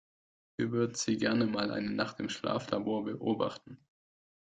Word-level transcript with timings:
Wir 0.57 0.71
würden 0.71 0.95
Sie 0.95 1.15
gerne 1.17 1.45
mal 1.45 1.69
eine 1.69 1.91
Nacht 1.91 2.19
im 2.19 2.29
Schlaflabor 2.29 3.03
beobachten. 3.05 3.77